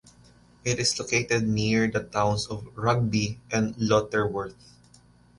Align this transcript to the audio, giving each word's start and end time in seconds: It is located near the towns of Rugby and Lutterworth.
It 0.65 0.79
is 0.79 0.99
located 0.99 1.47
near 1.47 1.87
the 1.87 2.01
towns 2.01 2.47
of 2.47 2.65
Rugby 2.75 3.39
and 3.51 3.77
Lutterworth. 3.77 4.55